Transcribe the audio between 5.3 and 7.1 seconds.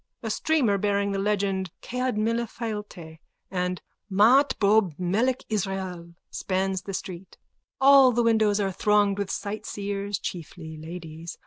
Israel _spans the